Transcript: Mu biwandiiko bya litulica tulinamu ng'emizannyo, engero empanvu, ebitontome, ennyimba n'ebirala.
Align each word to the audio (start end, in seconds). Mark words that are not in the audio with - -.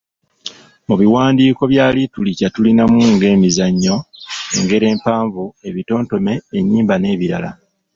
Mu 0.87 0.95
biwandiiko 1.01 1.61
bya 1.71 1.85
litulica 1.95 2.47
tulinamu 2.53 2.99
ng'emizannyo, 3.13 3.95
engero 4.57 4.85
empanvu, 4.93 5.43
ebitontome, 5.67 6.33
ennyimba 6.57 6.95
n'ebirala. 6.99 7.49